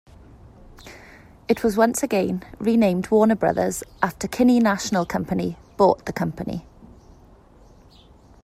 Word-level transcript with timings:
It 1.47 1.63
was 1.63 1.77
once 1.77 2.01
again 2.01 2.41
renamed 2.57 3.11
Warner 3.11 3.35
Brothers 3.35 3.83
after 4.01 4.27
Kinney 4.27 4.59
National 4.59 5.05
Company 5.05 5.57
bought 5.77 6.07
the 6.07 6.11
company. 6.11 6.65